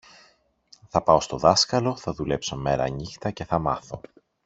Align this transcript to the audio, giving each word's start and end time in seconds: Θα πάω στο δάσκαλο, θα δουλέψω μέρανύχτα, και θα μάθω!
Θα 0.89 1.01
πάω 1.03 1.21
στο 1.21 1.37
δάσκαλο, 1.37 1.95
θα 1.95 2.13
δουλέψω 2.13 2.57
μέρανύχτα, 2.57 3.31
και 3.31 3.43
θα 3.45 3.59
μάθω! 3.59 4.01